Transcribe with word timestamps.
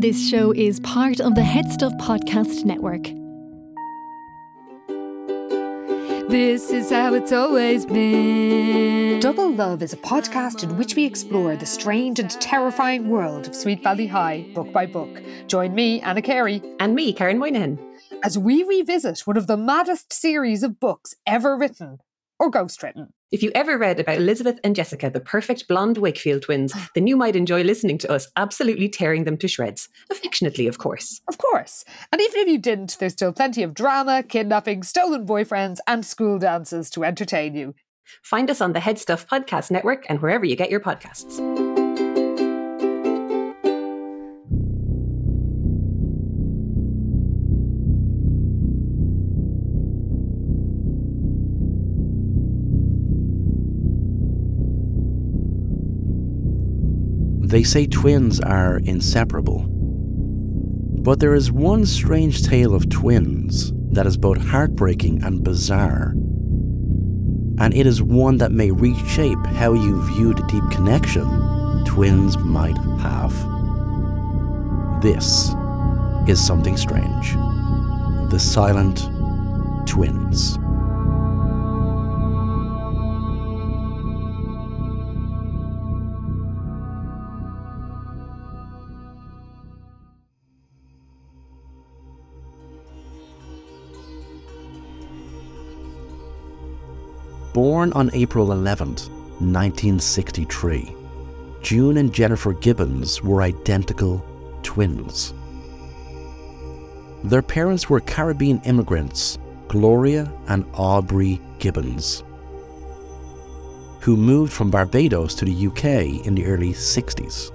This 0.00 0.30
show 0.30 0.52
is 0.52 0.80
part 0.80 1.20
of 1.20 1.34
the 1.34 1.42
Head 1.42 1.70
Stuff 1.70 1.92
Podcast 2.00 2.64
Network. 2.64 3.02
This 6.30 6.70
is 6.70 6.88
how 6.88 7.12
it's 7.12 7.32
always 7.32 7.84
been. 7.84 9.20
Double 9.20 9.52
Love 9.52 9.82
is 9.82 9.92
a 9.92 9.98
podcast 9.98 10.62
in 10.62 10.78
which 10.78 10.96
we 10.96 11.04
explore 11.04 11.54
the 11.54 11.66
strange 11.66 12.18
and 12.18 12.30
terrifying 12.30 13.10
world 13.10 13.48
of 13.48 13.54
Sweet 13.54 13.82
Valley 13.82 14.06
High, 14.06 14.46
book 14.54 14.72
by 14.72 14.86
book. 14.86 15.20
Join 15.48 15.74
me, 15.74 16.00
Anna 16.00 16.22
Carey, 16.22 16.62
And 16.80 16.94
me, 16.94 17.12
Karen 17.12 17.38
Moynihan. 17.38 17.78
as 18.24 18.38
we 18.38 18.62
revisit 18.62 19.26
one 19.26 19.36
of 19.36 19.48
the 19.48 19.58
maddest 19.58 20.14
series 20.14 20.62
of 20.62 20.80
books 20.80 21.14
ever 21.26 21.58
written 21.58 21.98
or 22.38 22.50
ghostwritten. 22.50 23.08
If 23.32 23.44
you 23.44 23.52
ever 23.54 23.78
read 23.78 24.00
about 24.00 24.16
Elizabeth 24.16 24.58
and 24.64 24.74
Jessica, 24.74 25.08
the 25.08 25.20
perfect 25.20 25.68
blonde 25.68 25.98
Wakefield 25.98 26.42
twins, 26.42 26.74
then 26.94 27.06
you 27.06 27.16
might 27.16 27.36
enjoy 27.36 27.62
listening 27.62 27.98
to 27.98 28.10
us 28.10 28.26
absolutely 28.36 28.88
tearing 28.88 29.24
them 29.24 29.36
to 29.38 29.48
shreds. 29.48 29.88
Affectionately, 30.10 30.66
of 30.66 30.78
course. 30.78 31.20
Of 31.28 31.38
course. 31.38 31.84
And 32.12 32.20
even 32.20 32.40
if 32.40 32.48
you 32.48 32.58
didn't, 32.58 32.96
there's 32.98 33.12
still 33.12 33.32
plenty 33.32 33.62
of 33.62 33.74
drama, 33.74 34.24
kidnapping, 34.24 34.82
stolen 34.82 35.26
boyfriends, 35.26 35.78
and 35.86 36.04
school 36.04 36.38
dances 36.38 36.90
to 36.90 37.04
entertain 37.04 37.54
you. 37.54 37.74
Find 38.22 38.50
us 38.50 38.60
on 38.60 38.72
the 38.72 38.80
Head 38.80 38.98
Stuff 38.98 39.28
Podcast 39.28 39.70
Network 39.70 40.04
and 40.08 40.20
wherever 40.20 40.44
you 40.44 40.56
get 40.56 40.70
your 40.70 40.80
podcasts. 40.80 41.59
They 57.50 57.64
say 57.64 57.86
twins 57.86 58.38
are 58.38 58.78
inseparable. 58.84 59.66
But 61.02 61.18
there 61.18 61.34
is 61.34 61.50
one 61.50 61.84
strange 61.84 62.44
tale 62.44 62.76
of 62.76 62.88
twins 62.88 63.72
that 63.90 64.06
is 64.06 64.16
both 64.16 64.38
heartbreaking 64.38 65.24
and 65.24 65.42
bizarre. 65.42 66.12
And 67.58 67.74
it 67.74 67.86
is 67.86 68.00
one 68.00 68.36
that 68.36 68.52
may 68.52 68.70
reshape 68.70 69.44
how 69.46 69.72
you 69.72 70.00
view 70.06 70.32
the 70.32 70.44
deep 70.44 70.62
connection 70.70 71.26
twins 71.84 72.38
might 72.38 72.78
have. 73.00 73.32
This 75.02 75.52
is 76.28 76.40
something 76.40 76.76
strange. 76.76 77.34
The 78.30 78.38
Silent 78.38 79.08
Twins. 79.88 80.56
Born 97.52 97.92
on 97.94 98.10
April 98.12 98.46
11th, 98.48 99.08
1963, 99.40 100.94
June 101.62 101.96
and 101.96 102.12
Jennifer 102.14 102.52
Gibbons 102.52 103.24
were 103.24 103.42
identical 103.42 104.24
twins. 104.62 105.34
Their 107.24 107.42
parents 107.42 107.90
were 107.90 107.98
Caribbean 107.98 108.60
immigrants, 108.60 109.36
Gloria 109.66 110.32
and 110.46 110.64
Aubrey 110.74 111.40
Gibbons, 111.58 112.22
who 114.00 114.16
moved 114.16 114.52
from 114.52 114.70
Barbados 114.70 115.34
to 115.34 115.44
the 115.44 115.66
UK 115.66 116.24
in 116.24 116.36
the 116.36 116.46
early 116.46 116.72
60s. 116.72 117.50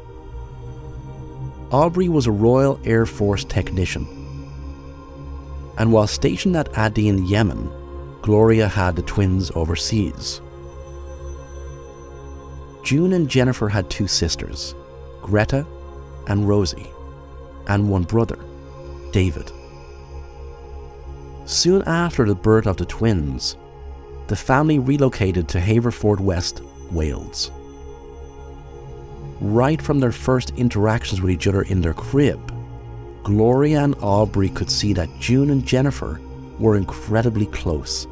Aubrey 1.72 2.10
was 2.10 2.28
a 2.28 2.32
Royal 2.32 2.82
Air 2.84 3.06
Force 3.06 3.46
technician, 3.46 4.06
and 5.78 5.94
while 5.94 6.06
stationed 6.06 6.58
at 6.58 6.78
Aden, 6.78 7.26
Yemen, 7.26 7.72
Gloria 8.26 8.68
had 8.68 8.96
the 8.96 9.04
twins 9.04 9.52
overseas. 9.54 10.42
June 12.82 13.14
and 13.14 13.30
Jennifer 13.30 13.70
had 13.70 13.88
two 13.88 14.08
sisters, 14.08 14.74
Greta 15.22 15.64
and 16.26 16.48
Rosie, 16.48 16.92
and 17.68 17.88
one 17.88 18.02
brother, 18.02 18.40
David. 19.12 19.52
Soon 21.46 21.84
after 21.84 22.26
the 22.26 22.34
birth 22.34 22.66
of 22.66 22.78
the 22.78 22.86
twins, 22.88 23.58
the 24.26 24.36
family 24.36 24.80
relocated 24.80 25.48
to 25.50 25.60
Haverfordwest, 25.60 26.62
Wales. 26.92 27.52
Right 29.40 29.80
from 29.80 30.00
their 30.00 30.12
first 30.12 30.50
interactions 30.58 31.22
with 31.22 31.30
each 31.30 31.46
other 31.46 31.62
in 31.62 31.80
their 31.80 31.94
crib, 31.94 32.52
Gloria 33.22 33.84
and 33.84 33.96
Aubrey 34.02 34.50
could 34.50 34.72
see 34.72 34.94
that 34.94 35.16
June 35.20 35.52
and 35.52 35.64
Jennifer 35.64 36.20
were 36.58 36.76
incredibly 36.76 37.46
close 37.46 38.08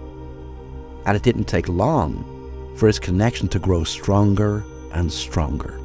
and 1.06 1.16
it 1.16 1.24
didn't 1.24 1.46
take 1.46 1.68
long 1.68 2.24
for 2.78 2.88
his 2.88 3.00
connection 3.00 3.48
to 3.50 3.60
grow 3.60 3.84
stronger 3.84 4.64
and 4.94 5.12
stronger. 5.12 5.80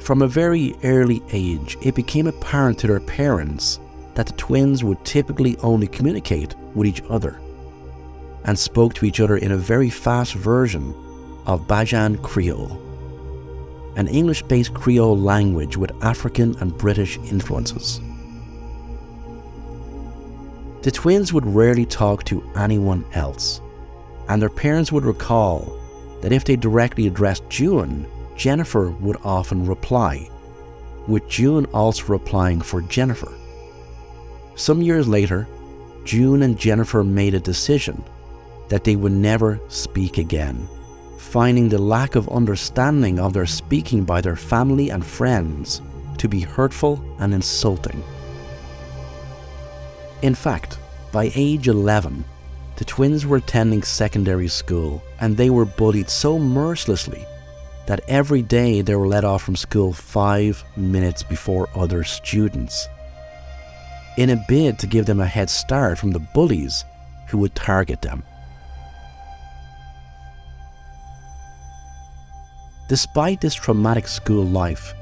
From 0.00 0.22
a 0.22 0.28
very 0.28 0.74
early 0.82 1.22
age, 1.30 1.76
it 1.82 1.94
became 1.94 2.26
apparent 2.26 2.78
to 2.80 2.86
their 2.86 3.00
parents 3.00 3.78
that 4.14 4.26
the 4.26 4.32
twins 4.32 4.82
would 4.82 5.04
typically 5.04 5.56
only 5.58 5.86
communicate 5.86 6.54
with 6.74 6.86
each 6.86 7.02
other 7.08 7.40
and 8.44 8.58
spoke 8.58 8.94
to 8.94 9.04
each 9.04 9.20
other 9.20 9.36
in 9.36 9.52
a 9.52 9.56
very 9.56 9.90
fast 9.90 10.34
version 10.34 10.94
of 11.46 11.66
Bajan 11.68 12.20
Creole, 12.22 12.80
an 13.96 14.08
English 14.08 14.42
based 14.44 14.74
Creole 14.74 15.18
language 15.18 15.76
with 15.76 15.92
African 16.02 16.56
and 16.60 16.76
British 16.76 17.18
influences. 17.18 18.00
The 20.82 20.90
twins 20.90 21.32
would 21.32 21.46
rarely 21.46 21.84
talk 21.84 22.24
to 22.24 22.42
anyone 22.56 23.04
else, 23.12 23.60
and 24.28 24.40
their 24.40 24.48
parents 24.48 24.90
would 24.90 25.04
recall 25.04 25.78
that 26.22 26.32
if 26.32 26.44
they 26.44 26.56
directly 26.56 27.06
addressed 27.06 27.48
June, 27.50 28.06
Jennifer 28.34 28.90
would 28.90 29.18
often 29.22 29.66
reply, 29.66 30.30
with 31.06 31.28
June 31.28 31.66
also 31.66 32.04
replying 32.06 32.62
for 32.62 32.80
Jennifer. 32.80 33.32
Some 34.54 34.80
years 34.80 35.06
later, 35.06 35.46
June 36.04 36.42
and 36.42 36.58
Jennifer 36.58 37.04
made 37.04 37.34
a 37.34 37.40
decision 37.40 38.02
that 38.70 38.84
they 38.84 38.96
would 38.96 39.12
never 39.12 39.60
speak 39.68 40.16
again, 40.16 40.66
finding 41.18 41.68
the 41.68 41.78
lack 41.78 42.14
of 42.14 42.28
understanding 42.30 43.20
of 43.20 43.34
their 43.34 43.46
speaking 43.46 44.04
by 44.04 44.22
their 44.22 44.36
family 44.36 44.88
and 44.88 45.04
friends 45.04 45.82
to 46.16 46.28
be 46.28 46.40
hurtful 46.40 47.04
and 47.18 47.34
insulting. 47.34 48.02
In 50.22 50.34
fact, 50.34 50.78
by 51.12 51.32
age 51.34 51.68
11, 51.68 52.24
the 52.76 52.84
twins 52.84 53.24
were 53.24 53.38
attending 53.38 53.82
secondary 53.82 54.48
school 54.48 55.02
and 55.20 55.36
they 55.36 55.50
were 55.50 55.64
bullied 55.64 56.10
so 56.10 56.38
mercilessly 56.38 57.24
that 57.86 58.02
every 58.06 58.42
day 58.42 58.82
they 58.82 58.94
were 58.94 59.08
let 59.08 59.24
off 59.24 59.42
from 59.42 59.56
school 59.56 59.92
five 59.92 60.62
minutes 60.76 61.22
before 61.22 61.68
other 61.74 62.04
students. 62.04 62.86
In 64.18 64.30
a 64.30 64.44
bid 64.46 64.78
to 64.80 64.86
give 64.86 65.06
them 65.06 65.20
a 65.20 65.26
head 65.26 65.48
start 65.48 65.98
from 65.98 66.10
the 66.10 66.26
bullies 66.34 66.84
who 67.28 67.38
would 67.38 67.54
target 67.54 68.02
them. 68.02 68.22
Despite 72.88 73.40
this 73.40 73.54
traumatic 73.54 74.06
school 74.06 74.44
life, 74.44 74.94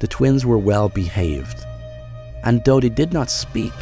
the 0.00 0.08
twins 0.08 0.44
were 0.44 0.58
well 0.58 0.88
behaved, 0.88 1.64
and 2.44 2.62
though 2.64 2.80
they 2.80 2.88
did 2.88 3.12
not 3.12 3.30
speak, 3.30 3.72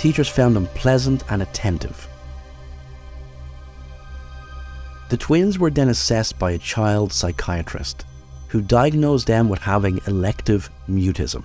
teachers 0.00 0.30
found 0.30 0.56
them 0.56 0.66
pleasant 0.68 1.22
and 1.30 1.42
attentive. 1.42 2.08
The 5.10 5.18
twins 5.18 5.58
were 5.58 5.70
then 5.70 5.90
assessed 5.90 6.38
by 6.38 6.52
a 6.52 6.58
child 6.58 7.12
psychiatrist 7.12 8.06
who 8.48 8.62
diagnosed 8.62 9.26
them 9.26 9.50
with 9.50 9.60
having 9.60 10.00
elective 10.06 10.70
mutism. 10.88 11.44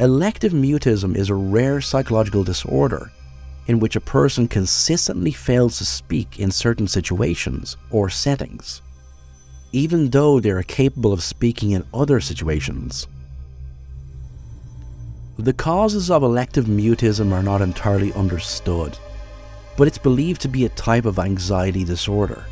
Elective 0.00 0.52
mutism 0.52 1.14
is 1.14 1.28
a 1.28 1.34
rare 1.34 1.82
psychological 1.82 2.42
disorder 2.42 3.12
in 3.66 3.80
which 3.80 3.96
a 3.96 4.00
person 4.00 4.48
consistently 4.48 5.30
fails 5.30 5.76
to 5.76 5.84
speak 5.84 6.40
in 6.40 6.50
certain 6.50 6.88
situations 6.88 7.76
or 7.90 8.08
settings, 8.08 8.80
even 9.72 10.08
though 10.08 10.40
they 10.40 10.50
are 10.50 10.62
capable 10.62 11.12
of 11.12 11.22
speaking 11.22 11.72
in 11.72 11.84
other 11.92 12.18
situations. 12.18 13.06
The 15.40 15.54
causes 15.54 16.10
of 16.10 16.22
elective 16.22 16.66
mutism 16.66 17.32
are 17.32 17.42
not 17.42 17.62
entirely 17.62 18.12
understood, 18.12 18.98
but 19.78 19.88
it's 19.88 19.96
believed 19.96 20.42
to 20.42 20.48
be 20.48 20.66
a 20.66 20.68
type 20.68 21.06
of 21.06 21.18
anxiety 21.18 21.82
disorder. 21.82 22.44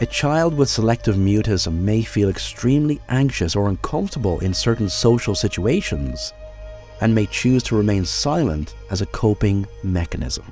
A 0.00 0.06
child 0.06 0.54
with 0.54 0.68
selective 0.68 1.14
mutism 1.14 1.82
may 1.82 2.02
feel 2.02 2.28
extremely 2.28 3.00
anxious 3.10 3.54
or 3.54 3.68
uncomfortable 3.68 4.40
in 4.40 4.52
certain 4.52 4.88
social 4.88 5.36
situations 5.36 6.32
and 7.00 7.14
may 7.14 7.26
choose 7.26 7.62
to 7.62 7.76
remain 7.76 8.04
silent 8.04 8.74
as 8.90 9.02
a 9.02 9.06
coping 9.06 9.68
mechanism. 9.84 10.50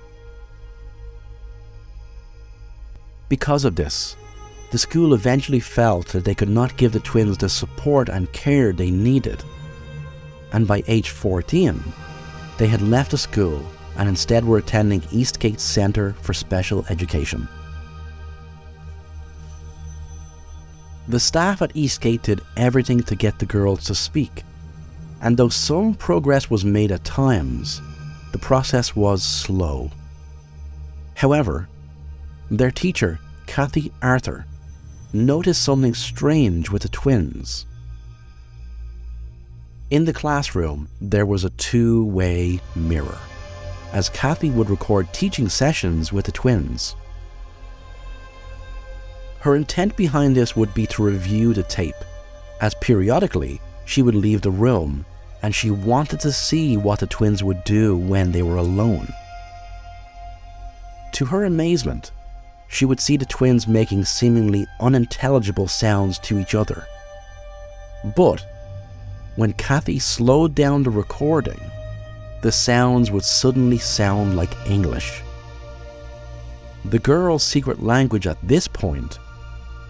Because 3.28 3.64
of 3.64 3.74
this, 3.74 4.14
the 4.70 4.78
school 4.78 5.14
eventually 5.14 5.60
felt 5.60 6.08
that 6.08 6.24
they 6.24 6.34
could 6.34 6.48
not 6.48 6.76
give 6.76 6.92
the 6.92 7.00
twins 7.00 7.38
the 7.38 7.48
support 7.48 8.08
and 8.08 8.32
care 8.32 8.72
they 8.72 8.90
needed. 8.90 9.42
And 10.52 10.66
by 10.66 10.82
age 10.86 11.10
14, 11.10 11.82
they 12.58 12.66
had 12.66 12.82
left 12.82 13.10
the 13.10 13.18
school 13.18 13.64
and 13.96 14.08
instead 14.08 14.44
were 14.44 14.58
attending 14.58 15.02
Eastgate 15.12 15.60
Centre 15.60 16.14
for 16.22 16.34
Special 16.34 16.84
Education. 16.88 17.48
The 21.06 21.20
staff 21.20 21.60
at 21.60 21.76
Eastgate 21.76 22.22
did 22.22 22.40
everything 22.56 23.02
to 23.02 23.14
get 23.14 23.38
the 23.38 23.46
girls 23.46 23.84
to 23.84 23.94
speak, 23.94 24.42
and 25.20 25.36
though 25.36 25.50
some 25.50 25.94
progress 25.94 26.48
was 26.48 26.64
made 26.64 26.90
at 26.90 27.04
times, 27.04 27.82
the 28.32 28.38
process 28.38 28.96
was 28.96 29.22
slow. 29.22 29.90
However, 31.14 31.68
their 32.50 32.70
teacher, 32.70 33.20
Kathy 33.46 33.92
Arthur, 34.02 34.46
noticed 35.14 35.62
something 35.62 35.94
strange 35.94 36.70
with 36.70 36.82
the 36.82 36.88
twins. 36.88 37.66
In 39.90 40.04
the 40.04 40.12
classroom, 40.12 40.88
there 41.00 41.26
was 41.26 41.44
a 41.44 41.50
two 41.50 42.06
way 42.06 42.60
mirror, 42.74 43.18
as 43.92 44.08
Kathy 44.08 44.50
would 44.50 44.70
record 44.70 45.12
teaching 45.12 45.48
sessions 45.48 46.12
with 46.12 46.24
the 46.24 46.32
twins. 46.32 46.96
Her 49.40 49.56
intent 49.56 49.96
behind 49.96 50.34
this 50.34 50.56
would 50.56 50.72
be 50.74 50.86
to 50.88 51.04
review 51.04 51.52
the 51.54 51.62
tape, 51.62 51.94
as 52.60 52.74
periodically 52.76 53.60
she 53.84 54.02
would 54.02 54.14
leave 54.14 54.40
the 54.40 54.50
room 54.50 55.04
and 55.42 55.54
she 55.54 55.70
wanted 55.70 56.18
to 56.20 56.32
see 56.32 56.78
what 56.78 57.00
the 57.00 57.06
twins 57.06 57.44
would 57.44 57.62
do 57.64 57.94
when 57.96 58.32
they 58.32 58.42
were 58.42 58.56
alone. 58.56 59.06
To 61.12 61.26
her 61.26 61.44
amazement, 61.44 62.12
she 62.68 62.84
would 62.84 63.00
see 63.00 63.16
the 63.16 63.24
twins 63.24 63.68
making 63.68 64.04
seemingly 64.04 64.66
unintelligible 64.80 65.68
sounds 65.68 66.18
to 66.20 66.38
each 66.38 66.54
other. 66.54 66.86
But 68.16 68.44
when 69.36 69.52
Kathy 69.54 69.98
slowed 69.98 70.54
down 70.54 70.82
the 70.82 70.90
recording, 70.90 71.60
the 72.42 72.52
sounds 72.52 73.10
would 73.10 73.24
suddenly 73.24 73.78
sound 73.78 74.36
like 74.36 74.54
English. 74.66 75.22
The 76.84 76.98
girl's 76.98 77.42
secret 77.42 77.82
language 77.82 78.26
at 78.26 78.36
this 78.46 78.68
point 78.68 79.18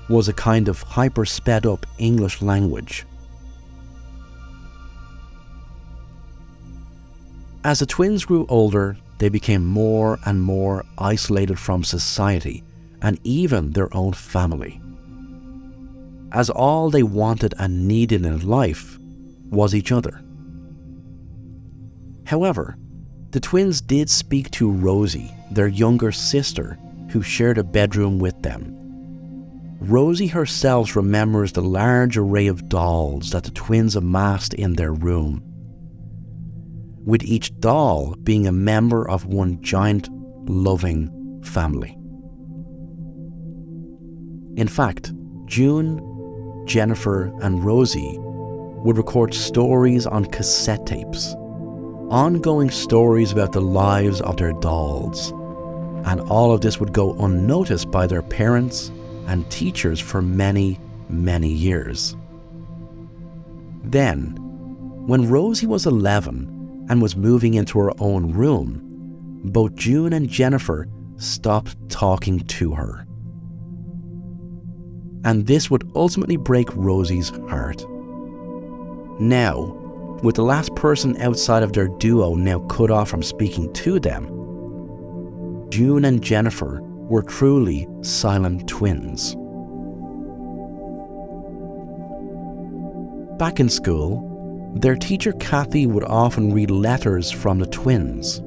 was 0.08 0.28
a 0.28 0.32
kind 0.32 0.68
of 0.68 0.82
hyper 0.82 1.24
sped 1.24 1.66
up 1.66 1.86
English 1.98 2.42
language. 2.42 3.04
As 7.64 7.78
the 7.78 7.86
twins 7.86 8.24
grew 8.24 8.46
older, 8.48 8.96
they 9.18 9.28
became 9.28 9.64
more 9.64 10.18
and 10.24 10.42
more 10.42 10.84
isolated 10.98 11.58
from 11.58 11.84
society 11.84 12.62
and 13.02 13.18
even 13.24 13.70
their 13.70 13.94
own 13.94 14.12
family. 14.12 14.80
As 16.32 16.50
all 16.50 16.90
they 16.90 17.02
wanted 17.02 17.54
and 17.58 17.86
needed 17.86 18.24
in 18.24 18.46
life 18.48 18.98
was 19.50 19.74
each 19.74 19.92
other. 19.92 20.20
However, 22.26 22.76
the 23.30 23.40
twins 23.40 23.80
did 23.80 24.08
speak 24.08 24.50
to 24.52 24.70
Rosie, 24.70 25.30
their 25.50 25.68
younger 25.68 26.12
sister, 26.12 26.78
who 27.10 27.22
shared 27.22 27.58
a 27.58 27.64
bedroom 27.64 28.18
with 28.18 28.40
them. 28.42 28.74
Rosie 29.80 30.28
herself 30.28 30.96
remembers 30.96 31.52
the 31.52 31.62
large 31.62 32.16
array 32.16 32.46
of 32.46 32.68
dolls 32.68 33.30
that 33.30 33.44
the 33.44 33.50
twins 33.50 33.96
amassed 33.96 34.54
in 34.54 34.74
their 34.74 34.92
room, 34.92 35.42
with 37.04 37.22
each 37.24 37.58
doll 37.60 38.14
being 38.22 38.46
a 38.46 38.52
member 38.52 39.08
of 39.08 39.26
one 39.26 39.60
giant, 39.62 40.08
loving 40.48 41.10
family. 41.44 41.96
In 44.56 44.68
fact, 44.68 45.12
June, 45.46 46.00
Jennifer, 46.66 47.32
and 47.42 47.64
Rosie 47.64 48.16
would 48.18 48.96
record 48.96 49.34
stories 49.34 50.06
on 50.06 50.24
cassette 50.26 50.86
tapes, 50.86 51.34
ongoing 52.10 52.70
stories 52.70 53.32
about 53.32 53.52
the 53.52 53.60
lives 53.60 54.20
of 54.20 54.36
their 54.36 54.52
dolls, 54.52 55.30
and 56.06 56.20
all 56.22 56.52
of 56.52 56.60
this 56.60 56.78
would 56.78 56.92
go 56.92 57.14
unnoticed 57.18 57.90
by 57.90 58.06
their 58.06 58.22
parents 58.22 58.90
and 59.26 59.50
teachers 59.50 60.00
for 60.00 60.22
many, 60.22 60.78
many 61.08 61.48
years. 61.48 62.16
Then, 63.82 64.36
when 65.06 65.28
Rosie 65.28 65.66
was 65.66 65.86
11 65.86 66.53
and 66.88 67.00
was 67.00 67.16
moving 67.16 67.54
into 67.54 67.78
her 67.78 67.92
own 67.98 68.32
room, 68.32 68.80
both 69.44 69.74
June 69.74 70.12
and 70.12 70.28
Jennifer 70.28 70.88
stopped 71.16 71.76
talking 71.88 72.40
to 72.40 72.74
her. 72.74 73.06
And 75.24 75.46
this 75.46 75.70
would 75.70 75.90
ultimately 75.94 76.36
break 76.36 76.68
Rosie's 76.74 77.30
heart. 77.48 77.84
Now, 79.20 79.80
with 80.22 80.36
the 80.36 80.42
last 80.42 80.74
person 80.74 81.20
outside 81.20 81.62
of 81.62 81.72
their 81.72 81.88
duo 81.88 82.34
now 82.34 82.60
cut 82.60 82.90
off 82.90 83.08
from 83.08 83.22
speaking 83.22 83.72
to 83.74 83.98
them, 84.00 84.26
June 85.70 86.04
and 86.04 86.22
Jennifer 86.22 86.80
were 86.82 87.22
truly 87.22 87.86
silent 88.02 88.68
twins. 88.68 89.34
Back 93.38 93.60
in 93.60 93.68
school, 93.68 94.33
their 94.74 94.96
teacher 94.96 95.32
Kathy 95.32 95.86
would 95.86 96.04
often 96.04 96.52
read 96.52 96.70
letters 96.70 97.30
from 97.30 97.58
the 97.58 97.66
twins. 97.66 98.42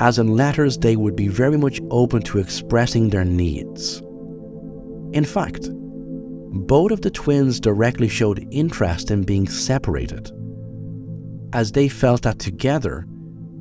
As 0.00 0.18
in 0.18 0.36
letters, 0.36 0.76
they 0.76 0.96
would 0.96 1.14
be 1.14 1.28
very 1.28 1.56
much 1.56 1.80
open 1.90 2.20
to 2.22 2.38
expressing 2.38 3.08
their 3.08 3.24
needs. 3.24 4.00
In 5.12 5.24
fact, 5.24 5.68
both 5.70 6.90
of 6.90 7.02
the 7.02 7.10
twins 7.10 7.60
directly 7.60 8.08
showed 8.08 8.46
interest 8.50 9.10
in 9.10 9.22
being 9.22 9.48
separated, 9.48 10.30
as 11.52 11.72
they 11.72 11.88
felt 11.88 12.22
that 12.22 12.40
together 12.40 13.06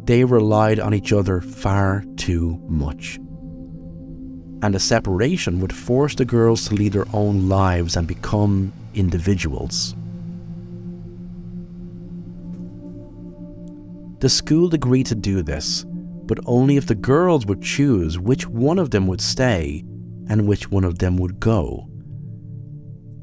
they 0.05 0.23
relied 0.23 0.79
on 0.79 0.93
each 0.93 1.13
other 1.13 1.39
far 1.39 2.03
too 2.17 2.59
much. 2.67 3.19
And 4.63 4.75
a 4.75 4.79
separation 4.79 5.59
would 5.59 5.73
force 5.73 6.15
the 6.15 6.25
girls 6.25 6.67
to 6.67 6.75
lead 6.75 6.93
their 6.93 7.07
own 7.13 7.47
lives 7.47 7.95
and 7.95 8.07
become 8.07 8.73
individuals. 8.95 9.95
The 14.23 14.29
school 14.29 14.73
agreed 14.73 15.07
to 15.07 15.15
do 15.15 15.41
this, 15.41 15.83
but 15.85 16.39
only 16.45 16.77
if 16.77 16.85
the 16.85 16.95
girls 16.95 17.45
would 17.45 17.61
choose 17.61 18.17
which 18.17 18.47
one 18.47 18.79
of 18.79 18.89
them 18.89 19.05
would 19.07 19.19
stay 19.19 19.83
and 20.29 20.47
which 20.47 20.71
one 20.71 20.85
of 20.85 20.99
them 20.99 21.17
would 21.17 21.41
go. 21.41 21.89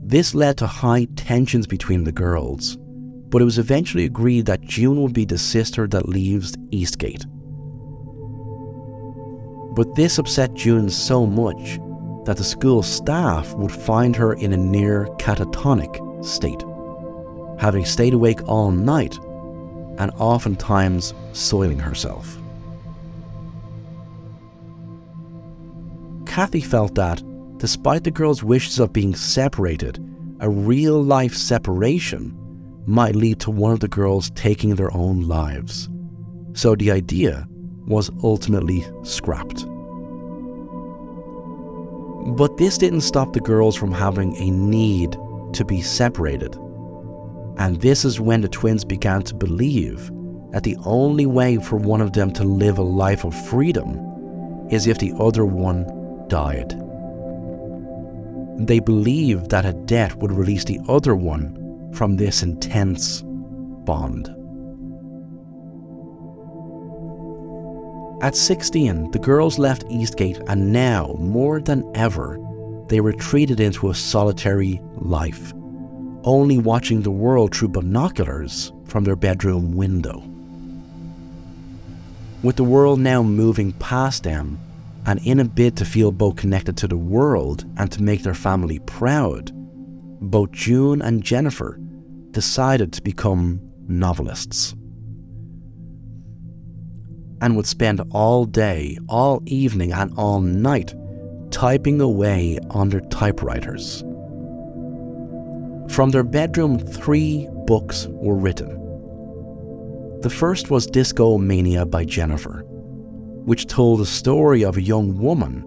This 0.03 0.35
led 0.35 0.59
to 0.59 0.67
high 0.67 1.07
tensions 1.17 1.67
between 1.67 2.05
the 2.05 2.13
girls, 2.13 2.77
but 3.31 3.41
it 3.41 3.47
was 3.47 3.57
eventually 3.57 4.05
agreed 4.05 4.45
that 4.45 4.61
June 4.61 5.01
would 5.01 5.15
be 5.15 5.25
the 5.25 5.39
sister 5.39 5.89
that 5.89 6.07
leaves 6.07 6.55
Eastgate. 6.71 7.25
But 9.75 9.95
this 9.95 10.19
upset 10.19 10.53
June 10.53 10.91
so 10.91 11.25
much 11.25 11.81
that 12.27 12.37
the 12.37 12.45
school 12.45 12.83
staff 12.83 13.55
would 13.55 13.73
find 13.73 14.15
her 14.17 14.35
in 14.35 14.53
a 14.53 14.59
near 14.59 15.07
catatonic 15.19 16.23
state, 16.23 16.63
having 17.59 17.87
stayed 17.87 18.13
awake 18.13 18.47
all 18.47 18.71
night 18.71 19.19
and 20.01 20.11
oftentimes 20.13 21.13
soiling 21.35 21.79
herself. 21.79 22.39
Kathy 26.25 26.63
felt 26.63 26.95
that, 26.95 27.23
despite 27.59 28.05
the 28.05 28.11
girls' 28.11 28.43
wishes 28.43 28.79
of 28.79 28.95
being 28.95 29.15
separated, 29.15 30.03
a 30.41 30.49
real 30.49 31.03
life 31.03 31.35
separation 31.35 32.35
might 32.87 33.15
lead 33.15 33.41
to 33.41 33.51
one 33.51 33.73
of 33.73 33.81
the 33.81 33.89
girls 33.89 34.31
taking 34.31 34.75
their 34.75 34.93
own 34.97 35.29
lives. 35.29 35.91
So 36.55 36.75
the 36.75 36.91
idea 36.91 37.47
was 37.87 38.11
ultimately 38.23 38.87
scrapped. 39.03 39.67
But 42.39 42.57
this 42.57 42.79
didn't 42.79 43.03
stop 43.03 43.35
the 43.35 43.41
girls 43.41 43.77
from 43.77 43.93
having 43.93 44.35
a 44.37 44.51
need 44.51 45.13
to 45.53 45.65
be 45.67 45.83
separated. 45.83 46.57
And 47.61 47.79
this 47.79 48.07
is 48.07 48.19
when 48.19 48.41
the 48.41 48.49
twins 48.49 48.87
began 48.87 49.21
to 49.25 49.35
believe 49.35 50.11
that 50.51 50.63
the 50.63 50.79
only 50.87 51.27
way 51.27 51.59
for 51.59 51.77
one 51.77 52.01
of 52.01 52.15
them 52.15 52.33
to 52.33 52.43
live 52.43 52.79
a 52.79 52.83
life 52.83 53.23
of 53.23 53.35
freedom 53.49 54.67
is 54.71 54.87
if 54.87 54.97
the 54.97 55.13
other 55.21 55.45
one 55.45 55.85
died. 56.29 56.71
They 58.67 58.81
believed 58.81 59.51
that 59.51 59.67
a 59.67 59.75
death 59.75 60.17
would 60.17 60.33
release 60.33 60.65
the 60.65 60.81
other 60.89 61.15
one 61.15 61.93
from 61.93 62.17
this 62.17 62.43
intense 62.43 63.23
bond. 63.25 64.35
At 68.23 68.37
16, 68.37 69.11
the 69.11 69.19
girls 69.19 69.59
left 69.59 69.85
Eastgate, 69.91 70.41
and 70.47 70.73
now, 70.73 71.15
more 71.19 71.61
than 71.61 71.91
ever, 71.95 72.39
they 72.89 73.01
retreated 73.01 73.61
into 73.61 73.91
a 73.91 73.95
solitary 73.95 74.81
life, 74.97 75.53
only 76.25 76.59
watching 76.59 77.03
the 77.03 77.11
world 77.11 77.55
through 77.55 77.69
binoculars 77.69 78.73
from 78.87 79.05
their 79.05 79.17
bedroom 79.17 79.75
window. 79.77 80.23
With 82.43 82.57
the 82.57 82.65
world 82.65 82.99
now 83.01 83.23
moving 83.23 83.73
past 83.73 84.23
them, 84.25 84.59
and 85.07 85.21
in 85.27 85.41
a 85.41 85.45
bid 85.45 85.77
to 85.77 85.85
feel 85.85 86.13
both 86.13 86.37
connected 86.37 86.77
to 86.79 86.89
the 86.89 86.97
world 86.97 87.65
and 87.77 87.91
to 87.93 88.03
make 88.03 88.23
their 88.23 88.35
family 88.35 88.79
proud, 88.81 89.51
both 90.21 90.53
June 90.53 91.01
and 91.03 91.23
Jennifer 91.23 91.79
decided 92.33 92.93
to 92.93 93.03
become 93.03 93.61
novelists 93.89 94.75
and 97.41 97.57
would 97.57 97.67
spend 97.67 98.01
all 98.11 98.45
day, 98.45 98.99
all 99.09 99.43
evening, 99.47 99.93
and 99.93 100.13
all 100.17 100.41
night 100.41 100.95
typing 101.51 102.01
away 102.01 102.59
on 102.71 102.91
their 102.91 103.01
typewriters. 103.01 104.05
From 105.91 106.11
their 106.11 106.23
bedroom, 106.23 106.79
three 106.79 107.49
books 107.67 108.07
were 108.11 108.37
written. 108.37 108.69
The 110.21 110.31
first 110.31 110.71
was 110.71 110.87
Discomania 110.87 111.91
by 111.91 112.05
Jennifer, 112.05 112.63
which 113.45 113.67
told 113.67 113.99
the 113.99 114.07
story 114.07 114.65
of 114.65 114.77
a 114.77 114.83
young 114.83 115.19
woman 115.19 115.65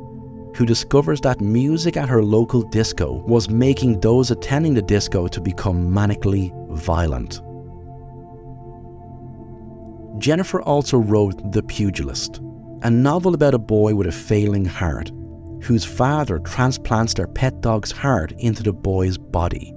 who 0.56 0.66
discovers 0.66 1.20
that 1.22 1.42
music 1.42 1.98
at 1.98 2.08
her 2.08 2.24
local 2.24 2.62
disco 2.70 3.22
was 3.28 3.50
making 3.50 4.00
those 4.00 4.32
attending 4.32 4.74
the 4.74 4.82
disco 4.82 5.28
to 5.28 5.42
become 5.42 5.92
manically 5.92 6.52
violent. 6.78 7.42
Jennifer 10.20 10.62
also 10.62 11.00
wrote 11.00 11.52
The 11.52 11.64
Pugilist, 11.64 12.40
a 12.84 12.90
novel 12.90 13.34
about 13.34 13.56
a 13.56 13.60
boy 13.60 13.94
with 13.94 14.08
a 14.08 14.12
failing 14.12 14.66
heart 14.66 15.12
whose 15.64 15.84
father 15.84 16.40
transplants 16.40 17.14
their 17.14 17.28
pet 17.28 17.60
dog's 17.60 17.92
heart 17.92 18.32
into 18.38 18.64
the 18.64 18.74
boy's 18.74 19.18
body. 19.18 19.74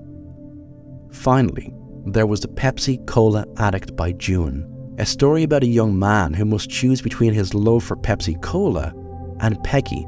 Finally, 1.16 1.73
there 2.06 2.26
was 2.26 2.40
The 2.40 2.49
Pepsi 2.49 3.04
Cola 3.06 3.44
Addict 3.58 3.96
by 3.96 4.12
June, 4.12 4.94
a 4.99 5.06
story 5.06 5.42
about 5.42 5.64
a 5.64 5.66
young 5.66 5.99
man 5.99 6.32
who 6.32 6.44
must 6.44 6.70
choose 6.70 7.02
between 7.02 7.32
his 7.32 7.52
love 7.52 7.85
for 7.85 7.96
Pepsi 7.96 8.40
Cola 8.42 8.94
and 9.40 9.62
Peggy, 9.64 10.06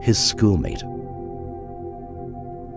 his 0.00 0.18
schoolmate. 0.18 0.82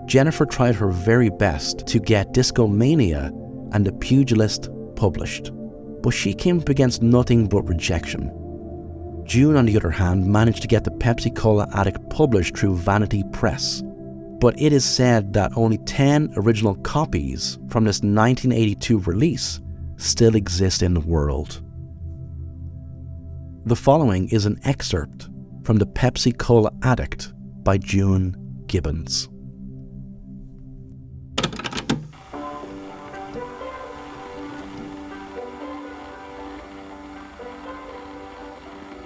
Jennifer 0.05 0.45
tried 0.45 0.75
her 0.75 0.89
very 0.89 1.29
best 1.29 1.85
to 1.87 1.99
get 1.99 2.33
Discomania 2.33 3.27
and 3.73 3.85
The 3.85 3.93
Pugilist 3.93 4.69
published 4.95 5.51
but 6.01 6.11
she 6.11 6.33
came 6.33 6.59
up 6.59 6.69
against 6.69 7.01
nothing 7.01 7.47
but 7.47 7.63
rejection. 7.63 8.31
June, 9.23 9.55
on 9.55 9.65
the 9.65 9.77
other 9.77 9.91
hand, 9.91 10.25
managed 10.25 10.61
to 10.61 10.67
get 10.67 10.83
the 10.83 10.91
Pepsi 10.91 11.33
Cola 11.35 11.67
Addict 11.73 12.09
published 12.09 12.57
through 12.57 12.75
Vanity 12.75 13.23
Press, 13.31 13.83
but 14.41 14.59
it 14.59 14.73
is 14.73 14.83
said 14.83 15.33
that 15.33 15.51
only 15.55 15.77
10 15.77 16.33
original 16.35 16.73
copies 16.77 17.59
from 17.69 17.83
this 17.83 17.97
1982 17.97 18.97
release 19.01 19.61
still 19.97 20.35
exist 20.35 20.81
in 20.81 20.95
the 20.95 20.99
world. 20.99 21.61
The 23.65 23.75
following 23.75 24.29
is 24.29 24.47
an 24.47 24.59
excerpt 24.63 25.29
from 25.63 25.77
The 25.77 25.85
Pepsi 25.85 26.35
Cola 26.35 26.71
Addict 26.81 27.31
by 27.63 27.77
June 27.77 28.35
Gibbons. 28.65 29.29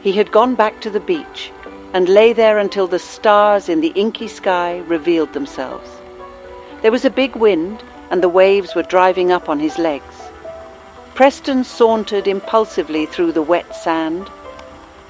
He 0.01 0.13
had 0.13 0.31
gone 0.31 0.55
back 0.55 0.79
to 0.79 0.89
the 0.89 1.01
beach 1.01 1.51
and 1.95 2.09
lay 2.09 2.33
there 2.33 2.57
until 2.57 2.87
the 2.87 2.99
stars 2.99 3.69
in 3.69 3.79
the 3.79 3.93
inky 3.95 4.27
sky 4.27 4.79
revealed 4.79 5.31
themselves. 5.31 5.89
There 6.81 6.91
was 6.91 7.05
a 7.05 7.09
big 7.09 7.37
wind 7.37 7.85
and 8.11 8.21
the 8.21 8.27
waves 8.27 8.75
were 8.75 8.83
driving 8.83 9.31
up 9.31 9.47
on 9.47 9.61
his 9.61 9.77
legs. 9.77 10.15
Preston 11.13 11.63
sauntered 11.63 12.27
impulsively 12.27 13.05
through 13.05 13.31
the 13.31 13.41
wet 13.41 13.73
sand. 13.73 14.29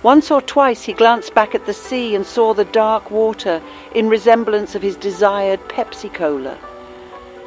Once 0.04 0.30
or 0.30 0.44
twice 0.44 0.84
he 0.84 0.94
glanced 0.94 1.34
back 1.34 1.56
at 1.56 1.66
the 1.66 1.74
sea 1.74 2.14
and 2.14 2.24
saw 2.24 2.54
the 2.54 2.66
dark 2.66 3.10
water 3.10 3.64
in 3.96 4.08
resemblance 4.08 4.76
of 4.76 4.84
his 4.84 4.96
desired 4.96 5.60
Pepsi 5.68 6.14
Cola. 6.14 6.56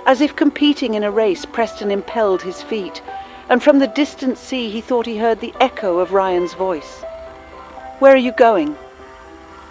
As 0.04 0.20
if 0.20 0.34
competing 0.34 0.94
in 0.94 1.04
a 1.04 1.12
race, 1.12 1.44
Preston 1.44 1.92
impelled 1.92 2.42
his 2.42 2.60
feet, 2.60 3.00
and 3.48 3.62
from 3.62 3.78
the 3.78 3.86
distant 3.86 4.36
sea 4.36 4.68
he 4.68 4.80
thought 4.80 5.06
he 5.06 5.16
heard 5.16 5.38
the 5.38 5.54
echo 5.60 6.00
of 6.00 6.12
Ryan's 6.12 6.54
voice. 6.54 7.04
Where 8.00 8.12
are 8.12 8.16
you 8.16 8.32
going? 8.32 8.76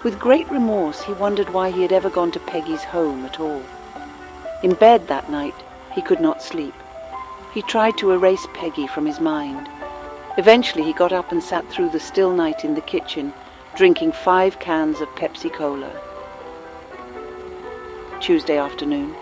With 0.07 0.19
great 0.19 0.49
remorse, 0.49 1.01
he 1.01 1.11
wondered 1.11 1.49
why 1.49 1.69
he 1.69 1.81
had 1.81 1.91
ever 1.91 2.09
gone 2.09 2.31
to 2.31 2.39
Peggy's 2.39 2.85
home 2.85 3.25
at 3.25 3.41
all. 3.41 3.61
In 4.63 4.73
bed 4.73 5.05
that 5.09 5.29
night, 5.29 5.53
he 5.93 6.01
could 6.01 6.21
not 6.21 6.41
sleep. 6.41 6.73
He 7.53 7.61
tried 7.61 7.97
to 7.97 8.11
erase 8.11 8.47
Peggy 8.53 8.87
from 8.87 9.05
his 9.05 9.19
mind. 9.19 9.67
Eventually, 10.37 10.85
he 10.85 10.93
got 10.93 11.11
up 11.11 11.33
and 11.33 11.43
sat 11.43 11.69
through 11.69 11.89
the 11.89 11.99
still 11.99 12.31
night 12.31 12.63
in 12.63 12.73
the 12.73 12.79
kitchen, 12.79 13.33
drinking 13.75 14.13
five 14.13 14.61
cans 14.61 15.01
of 15.01 15.13
Pepsi 15.15 15.51
Cola. 15.51 15.91
Tuesday 18.21 18.57
afternoon. 18.57 19.13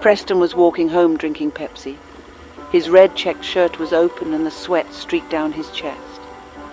Preston 0.00 0.38
was 0.38 0.54
walking 0.54 0.88
home 0.88 1.18
drinking 1.18 1.50
Pepsi. 1.50 1.98
His 2.70 2.88
red 2.88 3.14
checked 3.14 3.44
shirt 3.44 3.78
was 3.78 3.92
open 3.92 4.32
and 4.32 4.46
the 4.46 4.50
sweat 4.50 4.90
streaked 4.94 5.28
down 5.28 5.52
his 5.52 5.70
chest. 5.72 6.22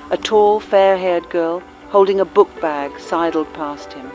A 0.10 0.16
tall, 0.16 0.62
fair-haired 0.62 1.30
girl, 1.30 1.62
holding 1.90 2.20
a 2.20 2.26
book 2.26 2.50
bag, 2.62 2.92
sidled 3.00 3.52
past 3.54 3.94
him. 3.94 4.12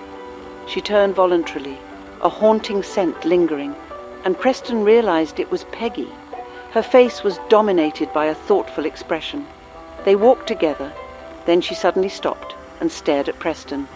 She 0.66 0.80
turned 0.80 1.14
voluntarily, 1.14 1.78
a 2.22 2.28
haunting 2.28 2.82
scent 2.82 3.24
lingering, 3.24 3.74
and 4.24 4.38
Preston 4.38 4.84
realized 4.84 5.38
it 5.38 5.50
was 5.50 5.64
Peggy. 5.64 6.08
Her 6.70 6.82
face 6.82 7.22
was 7.22 7.38
dominated 7.48 8.12
by 8.12 8.26
a 8.26 8.34
thoughtful 8.34 8.86
expression. 8.86 9.46
They 10.04 10.16
walked 10.16 10.46
together, 10.46 10.92
then 11.46 11.60
she 11.60 11.74
suddenly 11.74 12.08
stopped 12.08 12.54
and 12.80 12.90
stared 12.90 13.28
at 13.28 13.38
Preston. 13.38 13.88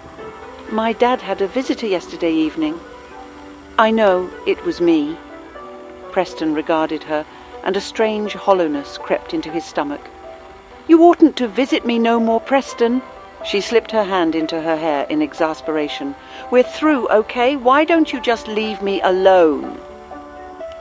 My 0.70 0.92
dad 0.92 1.22
had 1.22 1.40
a 1.40 1.46
visitor 1.46 1.86
yesterday 1.86 2.32
evening. 2.32 2.78
I 3.78 3.90
know 3.90 4.30
it 4.46 4.62
was 4.64 4.80
me. 4.80 5.16
Preston 6.10 6.52
regarded 6.52 7.04
her, 7.04 7.24
and 7.62 7.76
a 7.76 7.80
strange 7.80 8.34
hollowness 8.34 8.98
crept 8.98 9.32
into 9.32 9.50
his 9.50 9.64
stomach. 9.64 10.00
You 10.88 11.02
oughtn't 11.02 11.36
to 11.36 11.48
visit 11.48 11.86
me 11.86 11.98
no 11.98 12.18
more, 12.18 12.40
Preston. 12.40 13.02
She 13.44 13.60
slipped 13.60 13.92
her 13.92 14.04
hand 14.04 14.34
into 14.34 14.60
her 14.60 14.76
hair 14.76 15.06
in 15.08 15.22
exasperation. 15.22 16.14
We're 16.50 16.64
through, 16.64 17.08
okay? 17.08 17.56
Why 17.56 17.84
don't 17.84 18.12
you 18.12 18.20
just 18.20 18.48
leave 18.48 18.82
me 18.82 19.00
alone? 19.02 19.80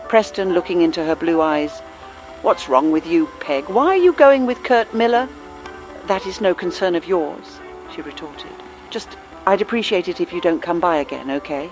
Preston 0.09 0.53
looking 0.53 0.81
into 0.81 1.03
her 1.05 1.15
blue 1.15 1.41
eyes. 1.41 1.79
What's 2.41 2.67
wrong 2.67 2.91
with 2.91 3.05
you, 3.05 3.27
Peg? 3.39 3.65
Why 3.69 3.87
are 3.87 4.03
you 4.03 4.13
going 4.13 4.45
with 4.45 4.63
Kurt 4.63 4.93
Miller? 4.93 5.27
That 6.07 6.25
is 6.25 6.41
no 6.41 6.53
concern 6.55 6.95
of 6.95 7.07
yours, 7.07 7.59
she 7.93 8.01
retorted. 8.01 8.51
Just, 8.89 9.17
I'd 9.45 9.61
appreciate 9.61 10.07
it 10.07 10.21
if 10.21 10.31
you 10.31 10.41
don't 10.41 10.61
come 10.61 10.79
by 10.79 10.97
again, 10.97 11.29
okay? 11.31 11.69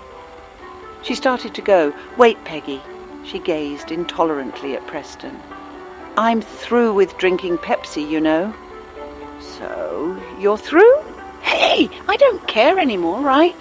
She 1.02 1.14
started 1.14 1.54
to 1.54 1.62
go. 1.62 1.92
Wait, 2.16 2.42
Peggy. 2.44 2.80
She 3.24 3.38
gazed 3.38 3.90
intolerantly 3.90 4.76
at 4.76 4.86
Preston. 4.86 5.38
I'm 6.16 6.40
through 6.40 6.94
with 6.94 7.18
drinking 7.18 7.58
Pepsi, 7.58 8.08
you 8.08 8.20
know. 8.20 8.54
So, 9.58 10.20
you're 10.38 10.58
through? 10.58 11.02
Hey, 11.42 11.88
I 12.08 12.16
don't 12.16 12.46
care 12.48 12.78
anymore, 12.78 13.20
right? 13.20 13.54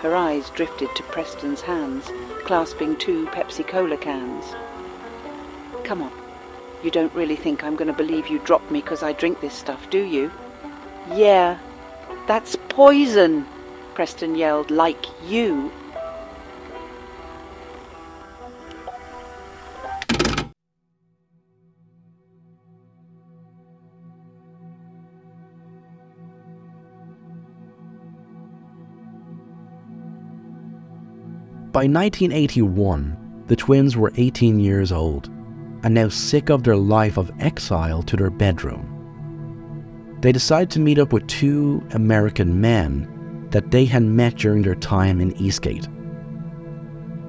Her 0.00 0.14
eyes 0.14 0.50
drifted 0.50 0.88
to 0.94 1.02
Preston's 1.04 1.60
hands, 1.60 2.10
clasping 2.44 2.96
two 2.96 3.26
Pepsi 3.26 3.66
Cola 3.66 3.96
cans. 3.96 4.44
Come 5.84 6.02
on. 6.02 6.12
You 6.82 6.90
don't 6.90 7.12
really 7.14 7.36
think 7.36 7.64
I'm 7.64 7.74
going 7.74 7.88
to 7.88 7.92
believe 7.92 8.28
you 8.28 8.38
dropped 8.38 8.70
me 8.70 8.80
because 8.80 9.02
I 9.02 9.12
drink 9.12 9.40
this 9.40 9.54
stuff, 9.54 9.90
do 9.90 10.02
you? 10.04 10.30
Yeah, 11.12 11.58
that's 12.26 12.56
poison, 12.68 13.44
Preston 13.94 14.36
yelled, 14.36 14.70
like 14.70 15.04
you. 15.26 15.72
By 31.78 31.84
1981, 31.84 33.44
the 33.46 33.54
twins 33.54 33.96
were 33.96 34.12
18 34.16 34.58
years 34.58 34.90
old 34.90 35.28
and 35.84 35.94
now 35.94 36.08
sick 36.08 36.50
of 36.50 36.64
their 36.64 36.76
life 36.76 37.16
of 37.16 37.30
exile 37.38 38.02
to 38.02 38.16
their 38.16 38.30
bedroom. 38.30 40.16
They 40.20 40.32
decided 40.32 40.70
to 40.70 40.80
meet 40.80 40.98
up 40.98 41.12
with 41.12 41.28
two 41.28 41.86
American 41.92 42.60
men 42.60 43.46
that 43.50 43.70
they 43.70 43.84
had 43.84 44.02
met 44.02 44.34
during 44.34 44.62
their 44.62 44.74
time 44.74 45.20
in 45.20 45.36
Eastgate. 45.36 45.86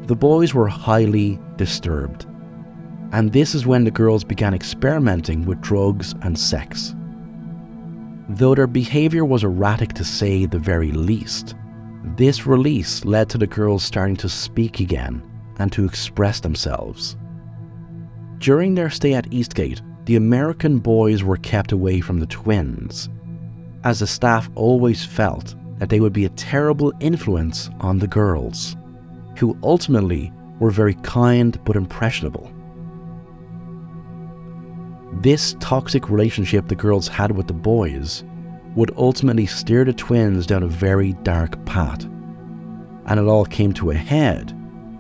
The 0.08 0.16
boys 0.16 0.56
were 0.56 0.68
highly 0.68 1.40
disturbed, 1.58 2.26
and 3.12 3.32
this 3.32 3.54
is 3.54 3.68
when 3.68 3.84
the 3.84 3.92
girls 3.92 4.24
began 4.24 4.56
experimenting 4.56 5.46
with 5.46 5.62
drugs 5.62 6.16
and 6.24 6.36
sex. 6.36 6.96
Though 8.30 8.56
their 8.56 8.66
behaviour 8.66 9.26
was 9.26 9.44
erratic 9.44 9.94
to 9.94 10.04
say 10.04 10.48
the 10.48 10.58
very 10.58 10.92
least, 10.92 11.54
this 12.04 12.46
release 12.46 13.04
led 13.06 13.30
to 13.30 13.38
the 13.38 13.48
girls 13.48 13.84
starting 13.84 14.16
to 14.18 14.30
speak 14.30 14.80
again 14.80 15.22
and 15.58 15.72
to 15.72 15.86
express 15.86 16.40
themselves. 16.40 17.18
During 18.38 18.76
their 18.76 18.90
stay 18.90 19.14
at 19.14 19.32
Eastgate, 19.34 19.82
the 20.06 20.16
American 20.16 20.80
boys 20.80 21.24
were 21.24 21.38
kept 21.38 21.72
away 21.72 22.00
from 22.00 22.20
the 22.20 22.26
twins, 22.26 23.10
as 23.84 24.00
the 24.00 24.08
staff 24.08 24.50
always 24.56 25.04
felt 25.04 25.56
that 25.78 25.90
they 25.90 26.00
would 26.00 26.14
be 26.14 26.26
a 26.26 26.30
terrible 26.30 26.94
influence 27.00 27.70
on 27.80 28.00
the 28.00 28.08
girls, 28.08 28.76
who 29.38 29.58
ultimately 29.62 30.32
were 30.60 30.72
very 30.72 30.96
kind 30.96 31.60
but 31.66 31.76
impressionable. 31.76 32.52
This 35.22 35.56
toxic 35.60 36.10
relationship 36.10 36.68
the 36.68 36.76
girls 36.76 37.08
had 37.08 37.32
with 37.32 37.48
the 37.48 37.54
boys 37.54 38.24
would 38.80 38.96
ultimately 38.96 39.46
steer 39.46 39.84
the 39.84 39.92
twins 39.92 40.48
down 40.48 40.64
a 40.64 40.68
very 40.68 41.12
dark 41.24 41.66
path, 41.66 42.06
and 42.06 43.20
it 43.20 43.26
all 43.26 43.44
came 43.44 43.74
to 43.74 43.92
a 43.92 43.96
head 43.96 44.56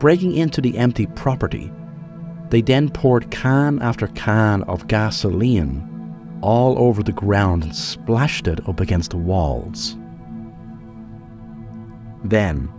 Breaking 0.01 0.35
into 0.35 0.61
the 0.61 0.77
empty 0.79 1.07
property, 1.07 1.71
they 2.49 2.61
then 2.61 2.91
poured 2.91 3.31
can 3.31 3.81
after 3.81 4.09
can 4.09 4.65
of 4.65 4.89
gasoline 4.89 5.87
all 6.41 6.77
over 6.77 7.05
the 7.05 7.13
ground 7.13 7.63
and 7.63 7.77
splashed 7.77 8.49
it 8.49 8.69
up 8.69 8.81
against 8.81 9.13
the 9.13 9.17
walls. 9.17 9.97
Then, 12.25 12.73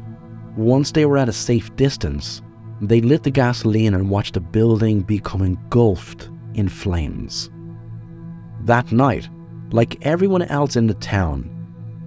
once 0.55 0.91
they 0.91 1.05
were 1.05 1.17
at 1.17 1.29
a 1.29 1.33
safe 1.33 1.75
distance, 1.75 2.41
they 2.81 3.01
lit 3.01 3.23
the 3.23 3.31
gasoline 3.31 3.93
and 3.93 4.09
watched 4.09 4.33
the 4.33 4.41
building 4.41 5.01
become 5.01 5.41
engulfed 5.41 6.29
in 6.53 6.67
flames. 6.67 7.49
That 8.61 8.91
night, 8.91 9.29
like 9.71 10.05
everyone 10.05 10.43
else 10.43 10.75
in 10.75 10.87
the 10.87 10.93
town, 10.95 11.49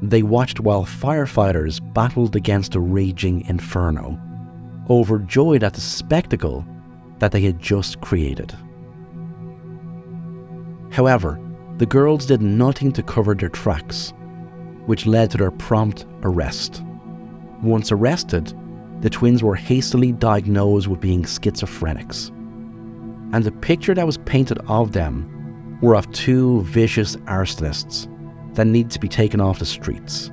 they 0.02 0.22
watched 0.22 0.60
while 0.60 0.84
firefighters 0.84 1.80
battled 1.94 2.36
against 2.36 2.74
a 2.74 2.80
raging 2.80 3.42
inferno, 3.42 4.20
overjoyed 4.90 5.64
at 5.64 5.74
the 5.74 5.80
spectacle 5.80 6.64
that 7.18 7.32
they 7.32 7.40
had 7.40 7.60
just 7.60 8.00
created. 8.00 8.52
However, 10.90 11.40
the 11.78 11.86
girls 11.86 12.26
did 12.26 12.42
nothing 12.42 12.92
to 12.92 13.02
cover 13.02 13.34
their 13.34 13.48
tracks, 13.48 14.12
which 14.86 15.06
led 15.06 15.30
to 15.30 15.38
their 15.38 15.50
prompt 15.50 16.06
arrest. 16.22 16.84
Once 17.64 17.90
arrested, 17.90 18.52
the 19.00 19.10
twins 19.10 19.42
were 19.42 19.54
hastily 19.54 20.12
diagnosed 20.12 20.86
with 20.86 21.00
being 21.00 21.22
schizophrenics. 21.22 22.28
And 23.32 23.42
the 23.42 23.52
picture 23.52 23.94
that 23.94 24.06
was 24.06 24.18
painted 24.18 24.58
of 24.68 24.92
them 24.92 25.78
were 25.80 25.96
of 25.96 26.10
two 26.12 26.62
vicious 26.62 27.16
arsonists 27.26 28.08
that 28.54 28.66
need 28.66 28.90
to 28.90 29.00
be 29.00 29.08
taken 29.08 29.40
off 29.40 29.58
the 29.58 29.66
streets. 29.66 30.30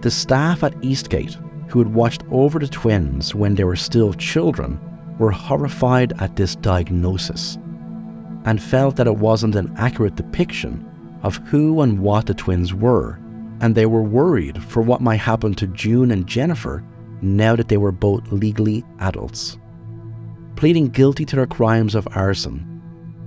The 0.00 0.10
staff 0.10 0.62
at 0.62 0.74
Eastgate, 0.82 1.36
who 1.68 1.80
had 1.80 1.94
watched 1.94 2.24
over 2.30 2.58
the 2.58 2.68
twins 2.68 3.34
when 3.34 3.54
they 3.54 3.64
were 3.64 3.76
still 3.76 4.12
children, 4.14 4.80
were 5.18 5.30
horrified 5.30 6.12
at 6.20 6.36
this 6.36 6.56
diagnosis 6.56 7.56
and 8.44 8.62
felt 8.62 8.96
that 8.96 9.06
it 9.06 9.16
wasn't 9.16 9.54
an 9.54 9.72
accurate 9.76 10.16
depiction 10.16 10.84
of 11.22 11.36
who 11.48 11.80
and 11.80 11.98
what 11.98 12.26
the 12.26 12.34
twins 12.34 12.72
were, 12.72 13.18
and 13.60 13.74
they 13.74 13.86
were 13.86 14.02
worried 14.02 14.62
for 14.62 14.82
what 14.82 15.00
might 15.00 15.16
happen 15.16 15.54
to 15.54 15.66
June 15.68 16.10
and 16.10 16.26
Jennifer 16.26 16.84
now 17.22 17.56
that 17.56 17.68
they 17.68 17.76
were 17.76 17.92
both 17.92 18.30
legally 18.30 18.84
adults. 19.00 19.58
Pleading 20.56 20.88
guilty 20.88 21.24
to 21.24 21.36
their 21.36 21.46
crimes 21.46 21.94
of 21.94 22.08
arson, 22.12 22.72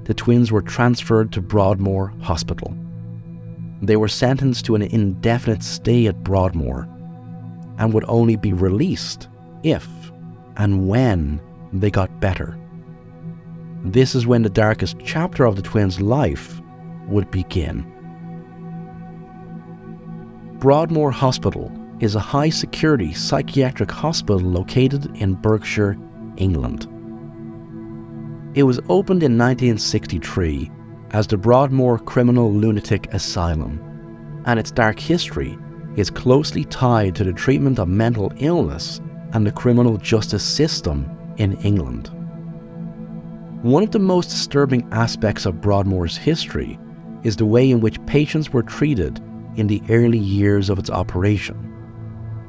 the 0.06 0.14
twins 0.14 0.52
were 0.52 0.62
transferred 0.62 1.32
to 1.32 1.42
Broadmoor 1.42 2.14
Hospital. 2.22 2.76
They 3.82 3.96
were 3.96 4.08
sentenced 4.08 4.66
to 4.66 4.76
an 4.76 4.82
indefinite 4.82 5.64
stay 5.64 6.08
at 6.08 6.24
Broadmoor 6.24 6.88
and 7.78 7.94
would 7.94 8.06
only 8.08 8.36
be 8.36 8.54
released 8.54 9.30
if 9.64 9.88
and 10.58 10.88
when 10.88 11.40
they 11.72 11.90
got 11.90 12.20
better. 12.20 12.58
This 13.84 14.16
is 14.16 14.28
when 14.28 14.42
the 14.42 14.50
darkest 14.50 14.98
chapter 15.04 15.46
of 15.46 15.56
the 15.56 15.62
twins' 15.62 16.02
life 16.02 16.60
would 17.08 17.32
begin. 17.32 17.86
Broadmoor 20.60 21.10
Hospital 21.12 21.72
is 22.02 22.16
a 22.16 22.20
high 22.20 22.50
security 22.50 23.14
psychiatric 23.14 23.90
hospital 23.90 24.42
located 24.42 25.06
in 25.16 25.36
Berkshire, 25.36 25.98
England. 26.36 26.84
It 28.56 28.64
was 28.64 28.82
opened 28.90 29.24
in 29.24 29.38
1963 29.38 30.70
as 31.12 31.28
the 31.28 31.38
Broadmoor 31.38 32.00
Criminal 32.00 32.52
Lunatic 32.52 33.08
Asylum, 33.14 34.44
and 34.46 34.60
its 34.60 34.70
dark 34.70 35.00
history 35.00 35.58
is 35.96 36.10
closely 36.10 36.66
tied 36.66 37.16
to 37.16 37.24
the 37.24 37.32
treatment 37.32 37.80
of 37.80 37.88
mental 37.88 38.34
illness 38.36 39.00
and 39.32 39.48
the 39.48 39.54
criminal 39.54 39.96
justice 39.96 40.44
system 40.44 41.10
in 41.38 41.54
England. 41.62 42.10
One 43.62 43.84
of 43.84 43.92
the 43.92 44.00
most 44.00 44.30
disturbing 44.30 44.86
aspects 44.92 45.46
of 45.46 45.62
Broadmoor's 45.62 46.18
history 46.18 46.78
is 47.24 47.38
the 47.38 47.46
way 47.46 47.72
in 47.72 47.80
which 47.80 48.06
patients 48.08 48.52
were 48.52 48.64
treated 48.64 49.22
in 49.60 49.68
the 49.68 49.82
early 49.90 50.18
years 50.18 50.70
of 50.70 50.80
its 50.80 50.90
operation. 50.90 51.66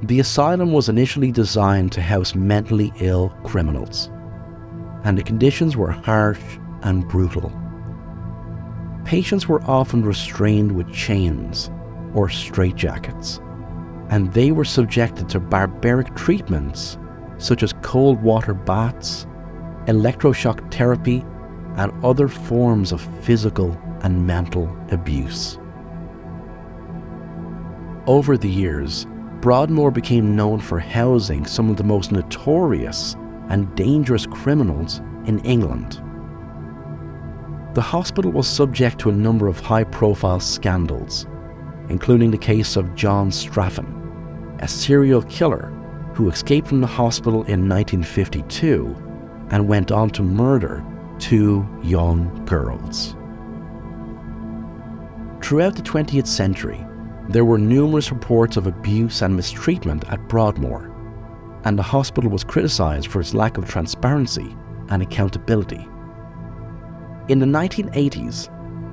The 0.04 0.20
asylum 0.20 0.72
was 0.72 0.88
initially 0.88 1.30
designed 1.30 1.92
to 1.92 2.00
house 2.00 2.34
mentally 2.34 2.92
ill 3.00 3.28
criminals 3.44 4.10
and 5.04 5.16
the 5.16 5.22
conditions 5.22 5.76
were 5.76 5.90
harsh 5.90 6.40
and 6.82 7.06
brutal. 7.08 7.52
Patients 9.04 9.48
were 9.48 9.62
often 9.62 10.04
restrained 10.04 10.72
with 10.72 10.92
chains 10.92 11.70
or 12.14 12.28
straitjackets, 12.28 13.38
and 14.10 14.32
they 14.32 14.52
were 14.52 14.64
subjected 14.64 15.28
to 15.30 15.40
barbaric 15.40 16.14
treatments 16.16 16.98
such 17.38 17.62
as 17.62 17.72
cold 17.82 18.22
water 18.22 18.52
baths, 18.52 19.26
electroshock 19.86 20.72
therapy, 20.72 21.24
and 21.76 21.92
other 22.04 22.28
forms 22.28 22.92
of 22.92 23.00
physical 23.24 23.78
and 24.02 24.26
mental 24.26 24.70
abuse. 24.90 25.58
Over 28.10 28.36
the 28.36 28.50
years, 28.50 29.06
Broadmoor 29.40 29.92
became 29.92 30.34
known 30.34 30.58
for 30.58 30.80
housing 30.80 31.46
some 31.46 31.70
of 31.70 31.76
the 31.76 31.84
most 31.84 32.10
notorious 32.10 33.14
and 33.50 33.72
dangerous 33.76 34.26
criminals 34.26 34.98
in 35.26 35.38
England. 35.44 36.02
The 37.74 37.82
hospital 37.82 38.32
was 38.32 38.48
subject 38.48 38.98
to 38.98 39.10
a 39.10 39.12
number 39.12 39.46
of 39.46 39.60
high 39.60 39.84
profile 39.84 40.40
scandals, 40.40 41.28
including 41.88 42.32
the 42.32 42.36
case 42.36 42.74
of 42.74 42.96
John 42.96 43.30
Straffen, 43.30 43.86
a 44.60 44.66
serial 44.66 45.22
killer 45.22 45.66
who 46.12 46.28
escaped 46.28 46.66
from 46.66 46.80
the 46.80 46.88
hospital 46.88 47.44
in 47.44 47.68
1952 47.68 48.86
and 49.50 49.68
went 49.68 49.92
on 49.92 50.10
to 50.10 50.24
murder 50.24 50.84
two 51.20 51.64
young 51.80 52.44
girls. 52.44 53.14
Throughout 55.40 55.76
the 55.76 55.82
20th 55.82 56.26
century, 56.26 56.84
there 57.30 57.44
were 57.44 57.58
numerous 57.58 58.10
reports 58.10 58.56
of 58.56 58.66
abuse 58.66 59.22
and 59.22 59.36
mistreatment 59.36 60.04
at 60.08 60.28
Broadmoor, 60.28 60.90
and 61.62 61.78
the 61.78 61.82
hospital 61.82 62.28
was 62.28 62.42
criticised 62.42 63.06
for 63.06 63.20
its 63.20 63.34
lack 63.34 63.56
of 63.56 63.68
transparency 63.68 64.56
and 64.88 65.00
accountability. 65.00 65.86
In 67.28 67.38
the 67.38 67.46
1980s, 67.46 68.50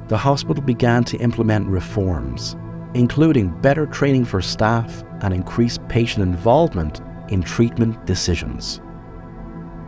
the 0.08 0.18
hospital 0.18 0.64
began 0.64 1.04
to 1.06 1.18
implement 1.18 1.66
reforms, 1.66 2.56
including 2.94 3.60
better 3.62 3.88
training 3.88 4.26
for 4.26 4.40
staff 4.40 5.04
and 5.22 5.34
increased 5.34 5.88
patient 5.88 6.22
involvement 6.22 7.02
in 7.30 7.42
treatment 7.42 8.06
decisions. 8.06 8.82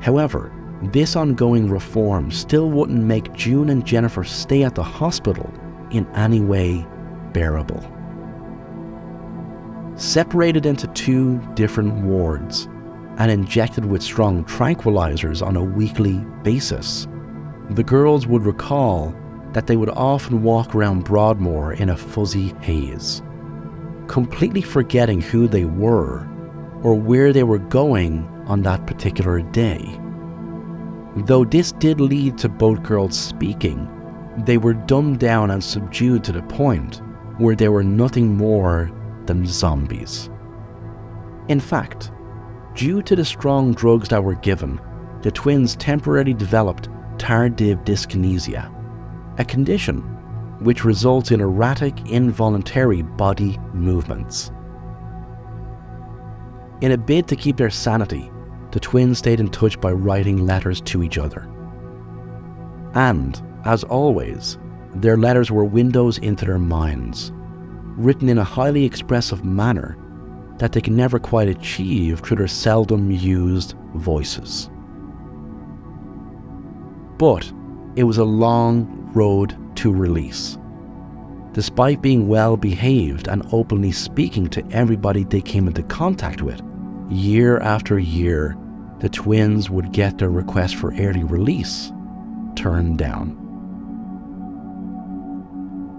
However, 0.01 0.51
this 0.91 1.15
ongoing 1.15 1.69
reform 1.69 2.31
still 2.31 2.71
wouldn't 2.71 3.03
make 3.03 3.31
June 3.33 3.69
and 3.69 3.85
Jennifer 3.85 4.23
stay 4.23 4.63
at 4.63 4.73
the 4.73 4.81
hospital 4.81 5.53
in 5.91 6.07
any 6.15 6.41
way 6.41 6.83
bearable 7.31 7.98
separated 9.99 10.65
into 10.65 10.87
two 10.87 11.39
different 11.53 11.93
wards 12.03 12.67
and 13.17 13.29
injected 13.29 13.85
with 13.85 14.01
strong 14.01 14.45
tranquilizers 14.45 15.45
on 15.45 15.57
a 15.57 15.63
weekly 15.63 16.17
basis. 16.41 17.07
The 17.71 17.83
girls 17.83 18.25
would 18.25 18.45
recall 18.45 19.13
that 19.51 19.67
they 19.67 19.75
would 19.75 19.89
often 19.89 20.41
walk 20.41 20.73
around 20.73 21.03
Broadmoor 21.03 21.73
in 21.73 21.89
a 21.89 21.97
fuzzy 21.97 22.53
haze, 22.61 23.21
completely 24.07 24.61
forgetting 24.61 25.21
who 25.21 25.47
they 25.47 25.65
were 25.65 26.27
or 26.81 26.95
where 26.95 27.33
they 27.33 27.43
were 27.43 27.59
going 27.59 28.25
on 28.47 28.61
that 28.61 28.87
particular 28.87 29.41
day. 29.41 29.99
Though 31.17 31.43
this 31.43 31.73
did 31.73 31.99
lead 31.99 32.37
to 32.37 32.47
both 32.47 32.83
girls 32.83 33.19
speaking, 33.19 33.89
they 34.45 34.57
were 34.57 34.73
dumbed 34.73 35.19
down 35.19 35.51
and 35.51 35.61
subdued 35.61 36.23
to 36.23 36.31
the 36.31 36.43
point 36.43 37.01
where 37.37 37.55
they 37.55 37.67
were 37.67 37.83
nothing 37.83 38.37
more 38.37 38.91
than 39.29 39.45
zombies. 39.45 40.29
In 41.49 41.59
fact, 41.59 42.11
due 42.73 43.01
to 43.03 43.15
the 43.15 43.23
strong 43.23 43.73
drugs 43.73 44.09
that 44.09 44.23
were 44.23 44.35
given, 44.35 44.81
the 45.21 45.31
twins 45.31 45.75
temporarily 45.75 46.33
developed 46.33 46.89
tardive 47.17 47.85
dyskinesia, 47.85 48.73
a 49.37 49.45
condition 49.45 50.01
which 50.61 50.83
results 50.83 51.31
in 51.31 51.41
erratic, 51.41 52.09
involuntary 52.09 53.03
body 53.03 53.57
movements. 53.73 54.51
In 56.81 56.93
a 56.93 56.97
bid 56.97 57.27
to 57.27 57.35
keep 57.35 57.55
their 57.55 57.69
sanity, 57.69 58.31
the 58.71 58.79
twins 58.79 59.19
stayed 59.19 59.39
in 59.39 59.49
touch 59.49 59.79
by 59.79 59.91
writing 59.91 60.45
letters 60.47 60.81
to 60.81 61.03
each 61.03 61.17
other. 61.17 61.47
And, 62.95 63.41
as 63.65 63.83
always, 63.83 64.57
their 64.95 65.17
letters 65.17 65.51
were 65.51 65.65
windows 65.65 66.17
into 66.17 66.45
their 66.45 66.59
minds, 66.59 67.31
written 67.97 68.29
in 68.29 68.37
a 68.37 68.43
highly 68.43 68.85
expressive 68.85 69.43
manner 69.43 69.97
that 70.57 70.73
they 70.73 70.81
could 70.81 70.93
never 70.93 71.19
quite 71.19 71.47
achieve 71.47 72.19
through 72.19 72.37
their 72.37 72.47
seldom 72.47 73.09
used 73.11 73.75
voices. 73.95 74.69
But 77.17 77.51
it 77.95 78.03
was 78.03 78.17
a 78.17 78.23
long 78.23 79.09
road 79.13 79.57
to 79.77 79.91
release. 79.91 80.57
Despite 81.53 82.01
being 82.01 82.27
well 82.27 82.57
behaved 82.57 83.27
and 83.27 83.47
openly 83.51 83.91
speaking 83.91 84.47
to 84.49 84.65
everybody 84.71 85.23
they 85.23 85.41
came 85.41 85.67
into 85.67 85.83
contact 85.83 86.41
with, 86.41 86.61
year 87.09 87.59
after 87.59 87.97
year, 87.97 88.55
the 88.99 89.09
twins 89.09 89.69
would 89.69 89.91
get 89.91 90.17
their 90.17 90.29
request 90.29 90.75
for 90.75 90.93
early 90.93 91.23
release 91.23 91.91
turned 92.55 92.97
down. 92.97 93.37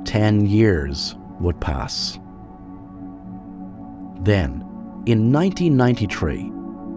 Ten 0.05 0.46
years 0.46 1.16
would 1.40 1.61
pass. 1.61 2.18
Then, 4.22 4.64
in 5.07 5.33
1993, 5.33 6.53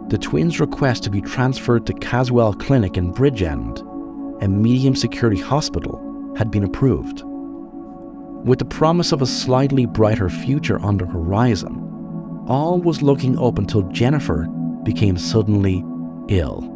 the 0.09 0.17
twins' 0.17 0.59
request 0.59 1.03
to 1.03 1.09
be 1.09 1.21
transferred 1.21 1.85
to 1.87 1.93
Caswell 1.93 2.53
Clinic 2.53 2.97
in 2.97 3.13
Bridgend, 3.13 3.81
a 4.43 4.47
medium 4.47 4.95
security 4.95 5.39
hospital, 5.39 6.33
had 6.37 6.51
been 6.51 6.63
approved. 6.65 7.23
With 8.45 8.59
the 8.59 8.65
promise 8.65 9.13
of 9.13 9.21
a 9.21 9.25
slightly 9.25 9.85
brighter 9.85 10.29
future 10.29 10.79
on 10.79 10.97
the 10.97 11.05
horizon, 11.05 11.79
all 12.47 12.81
was 12.81 13.01
looking 13.01 13.39
up 13.39 13.57
until 13.57 13.83
Jennifer 13.83 14.47
became 14.83 15.17
suddenly 15.17 15.85
ill. 16.27 16.69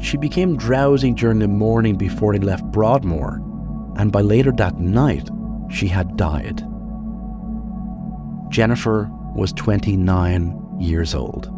She 0.00 0.16
became 0.16 0.56
drowsy 0.56 1.12
during 1.12 1.40
the 1.40 1.48
morning 1.48 1.96
before 1.96 2.32
they 2.32 2.44
left 2.44 2.64
Broadmoor, 2.70 3.42
and 3.96 4.12
by 4.12 4.20
later 4.20 4.52
that 4.52 4.78
night, 4.78 5.28
she 5.74 5.88
had 5.88 6.16
died. 6.16 6.62
Jennifer 8.48 9.10
was 9.34 9.52
29 9.54 10.78
years 10.78 11.14
old. 11.14 11.50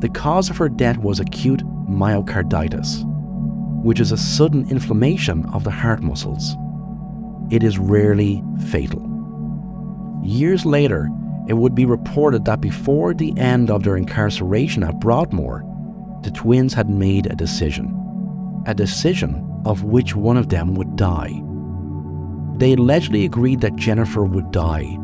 The 0.00 0.08
cause 0.08 0.50
of 0.50 0.58
her 0.58 0.68
death 0.68 0.98
was 0.98 1.20
acute 1.20 1.62
myocarditis, 1.88 3.04
which 3.82 4.00
is 4.00 4.12
a 4.12 4.16
sudden 4.16 4.68
inflammation 4.70 5.46
of 5.46 5.64
the 5.64 5.70
heart 5.70 6.02
muscles. 6.02 6.56
It 7.50 7.62
is 7.62 7.78
rarely 7.78 8.42
fatal. 8.70 9.08
Years 10.22 10.66
later, 10.66 11.08
it 11.48 11.54
would 11.54 11.74
be 11.74 11.86
reported 11.86 12.44
that 12.44 12.60
before 12.60 13.14
the 13.14 13.36
end 13.36 13.70
of 13.70 13.82
their 13.82 13.96
incarceration 13.96 14.82
at 14.82 15.00
Broadmoor, 15.00 15.64
the 16.22 16.30
twins 16.30 16.74
had 16.74 16.88
made 16.88 17.26
a 17.26 17.34
decision. 17.34 17.98
A 18.66 18.74
decision 18.74 19.48
of 19.64 19.82
which 19.84 20.14
one 20.14 20.36
of 20.36 20.50
them 20.50 20.74
would 20.74 20.96
die. 20.96 21.40
They 22.62 22.74
allegedly 22.74 23.24
agreed 23.24 23.60
that 23.62 23.74
Jennifer 23.74 24.24
would 24.24 24.52
die, 24.52 24.96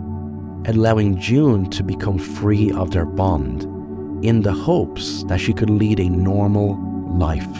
allowing 0.67 1.19
June 1.19 1.69
to 1.71 1.83
become 1.83 2.17
free 2.17 2.71
of 2.71 2.93
their 2.93 3.05
bond 3.05 3.65
in 4.25 4.43
the 4.43 4.53
hopes 4.53 5.25
that 5.25 5.41
she 5.41 5.53
could 5.53 5.69
lead 5.69 5.99
a 5.99 6.09
normal 6.09 6.79
life. 7.19 7.53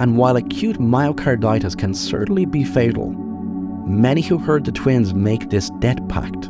And 0.00 0.16
while 0.16 0.34
acute 0.34 0.80
myocarditis 0.80 1.78
can 1.78 1.94
certainly 1.94 2.46
be 2.46 2.64
fatal, 2.64 3.10
many 3.86 4.22
who 4.22 4.38
heard 4.38 4.64
the 4.64 4.72
twins 4.72 5.14
make 5.14 5.48
this 5.48 5.70
death 5.78 6.00
pact 6.08 6.46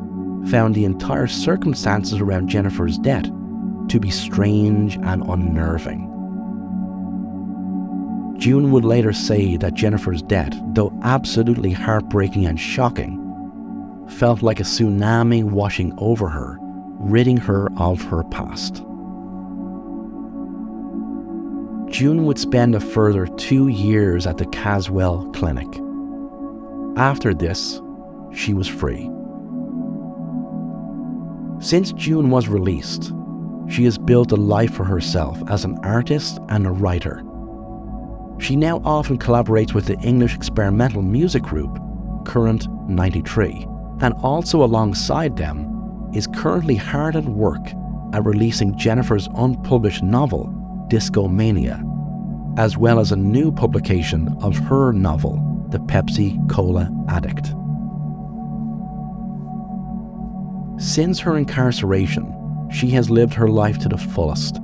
found 0.48 0.74
the 0.74 0.86
entire 0.86 1.26
circumstances 1.26 2.20
around 2.20 2.48
Jennifer's 2.48 2.96
death 2.96 3.30
to 3.88 4.00
be 4.00 4.08
strange 4.10 4.96
and 4.96 5.22
unnerving. 5.24 6.07
June 8.38 8.70
would 8.70 8.84
later 8.84 9.12
say 9.12 9.56
that 9.56 9.74
Jennifer's 9.74 10.22
death, 10.22 10.54
though 10.68 10.96
absolutely 11.02 11.72
heartbreaking 11.72 12.46
and 12.46 12.58
shocking, 12.58 13.24
felt 14.08 14.42
like 14.42 14.60
a 14.60 14.62
tsunami 14.62 15.42
washing 15.42 15.92
over 15.98 16.28
her, 16.28 16.56
ridding 17.00 17.36
her 17.36 17.68
of 17.76 18.00
her 18.02 18.22
past. 18.24 18.76
June 21.90 22.24
would 22.26 22.38
spend 22.38 22.76
a 22.76 22.80
further 22.80 23.26
two 23.26 23.66
years 23.68 24.24
at 24.24 24.38
the 24.38 24.46
Caswell 24.46 25.28
Clinic. 25.32 25.68
After 26.96 27.34
this, 27.34 27.80
she 28.32 28.54
was 28.54 28.68
free. 28.68 29.10
Since 31.60 31.92
June 31.94 32.30
was 32.30 32.46
released, 32.46 33.12
she 33.68 33.84
has 33.84 33.98
built 33.98 34.30
a 34.30 34.36
life 34.36 34.74
for 34.74 34.84
herself 34.84 35.42
as 35.50 35.64
an 35.64 35.76
artist 35.82 36.38
and 36.50 36.66
a 36.66 36.70
writer. 36.70 37.24
She 38.38 38.56
now 38.56 38.80
often 38.84 39.18
collaborates 39.18 39.74
with 39.74 39.86
the 39.86 39.98
English 39.98 40.34
experimental 40.34 41.02
music 41.02 41.42
group 41.42 41.78
Current 42.24 42.68
93, 42.88 43.66
and 44.00 44.14
also 44.22 44.62
alongside 44.62 45.36
them 45.36 46.10
is 46.14 46.26
currently 46.26 46.76
hard 46.76 47.16
at 47.16 47.24
work 47.24 47.72
at 48.12 48.24
releasing 48.24 48.76
Jennifer's 48.76 49.28
unpublished 49.34 50.02
novel, 50.02 50.46
Discomania, 50.88 51.84
as 52.58 52.76
well 52.76 52.98
as 52.98 53.12
a 53.12 53.16
new 53.16 53.52
publication 53.52 54.36
of 54.40 54.56
her 54.56 54.92
novel, 54.92 55.66
The 55.70 55.78
Pepsi 55.80 56.38
Cola 56.48 56.90
Addict. 57.08 57.54
Since 60.80 61.18
her 61.20 61.36
incarceration, 61.36 62.34
she 62.70 62.90
has 62.90 63.10
lived 63.10 63.34
her 63.34 63.48
life 63.48 63.78
to 63.78 63.88
the 63.88 63.98
fullest, 63.98 64.60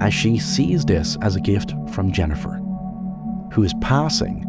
as 0.00 0.14
she 0.14 0.38
sees 0.38 0.84
this 0.84 1.16
as 1.22 1.36
a 1.36 1.40
gift 1.40 1.74
from 1.90 2.10
Jennifer, 2.10 2.59
whose 3.52 3.74
passing 3.80 4.44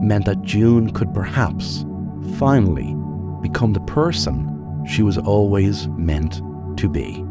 meant 0.00 0.26
that 0.26 0.42
June 0.42 0.90
could 0.90 1.12
perhaps 1.12 1.84
finally 2.36 2.94
become 3.42 3.72
the 3.72 3.80
person 3.80 4.84
she 4.86 5.02
was 5.02 5.18
always 5.18 5.88
meant 5.88 6.40
to 6.78 6.88
be. 6.88 7.24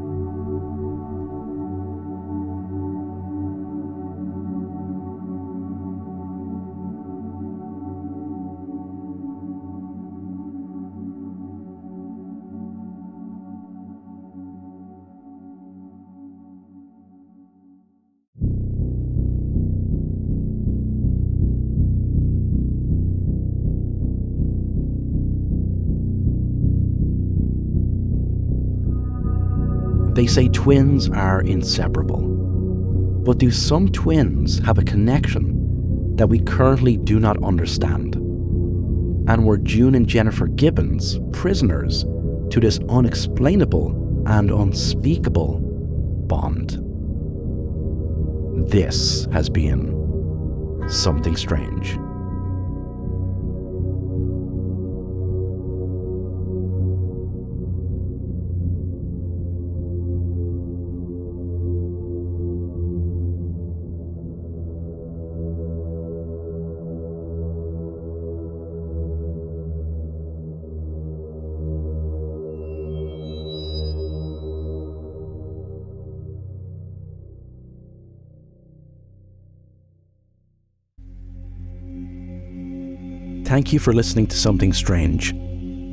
Say 30.38 30.48
twins 30.50 31.10
are 31.10 31.42
inseparable. 31.42 32.22
But 32.22 33.40
do 33.40 33.50
some 33.50 33.88
twins 33.92 34.60
have 34.60 34.78
a 34.78 34.84
connection 34.84 36.16
that 36.16 36.28
we 36.28 36.38
currently 36.38 36.96
do 36.96 37.20
not 37.20 37.44
understand? 37.44 38.14
And 39.28 39.48
were 39.48 39.58
June 39.58 39.96
and 39.96 40.08
Jennifer 40.08 40.46
Gibbons 40.46 41.20
prisoners 41.32 42.04
to 42.52 42.60
this 42.60 42.80
unexplainable 42.88 44.24
and 44.28 44.52
unspeakable 44.52 45.58
bond? 46.28 46.84
This 48.70 49.26
has 49.32 49.50
been 49.50 50.86
something 50.88 51.36
strange. 51.36 51.98
Thank 83.58 83.74
you 83.74 83.80
for 83.80 83.92
listening 83.92 84.28
to 84.28 84.38
Something 84.38 84.72
Strange. 84.72 85.34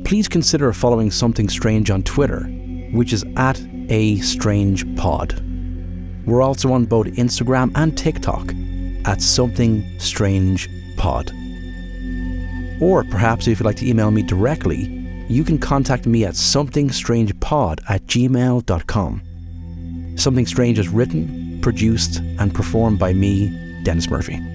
Please 0.05 0.27
consider 0.27 0.71
following 0.71 1.09
Something 1.09 1.49
Strange 1.49 1.89
on 1.89 2.03
Twitter, 2.03 2.41
which 2.91 3.11
is 3.11 3.25
at 3.37 3.59
a 3.89 4.17
strange 4.19 4.85
pod. 4.95 5.41
We're 6.27 6.43
also 6.43 6.71
on 6.73 6.85
both 6.85 7.07
Instagram 7.07 7.71
and 7.73 7.97
TikTok 7.97 8.53
at 9.05 9.19
Something 9.19 9.83
Strange 9.97 10.69
Pod. 10.95 11.31
Or 12.79 13.03
perhaps 13.05 13.47
if 13.47 13.59
you'd 13.59 13.65
like 13.65 13.77
to 13.77 13.89
email 13.89 14.11
me 14.11 14.21
directly, 14.21 14.83
you 15.27 15.43
can 15.43 15.57
contact 15.57 16.05
me 16.05 16.23
at 16.23 16.35
somethingstrangepod 16.35 17.79
at 17.89 18.05
gmail.com. 18.05 19.21
Something 20.17 20.45
Strange 20.45 20.77
is 20.77 20.89
written, 20.89 21.59
produced, 21.61 22.17
and 22.37 22.53
performed 22.53 22.99
by 22.99 23.11
me, 23.13 23.81
Dennis 23.83 24.07
Murphy. 24.07 24.54